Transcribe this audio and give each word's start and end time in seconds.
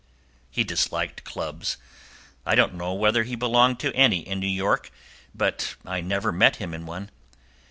He 0.49 0.63
disliked 0.63 1.23
clubs; 1.23 1.77
I 2.43 2.55
don't 2.55 2.73
know 2.73 2.91
whether 2.95 3.21
he 3.21 3.35
belonged 3.35 3.77
to 3.81 3.93
any 3.95 4.21
in 4.27 4.39
New 4.39 4.47
York, 4.47 4.89
but 5.35 5.75
I 5.85 6.01
never 6.01 6.31
met 6.31 6.55
him 6.55 6.73
in 6.73 6.87
one. 6.87 7.11